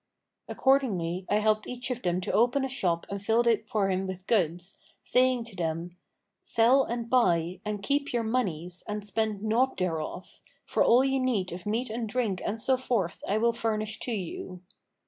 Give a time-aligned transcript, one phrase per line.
[0.47, 4.07] Accordingly, I helped each of them to open a shop and filled it for him
[4.07, 5.95] with goods, saying to them,
[6.41, 11.51] 'Sell and buy and keep your monies and spend naught thereof; for all ye need
[11.51, 14.61] of meat and drink and so forth I will furnish to you.'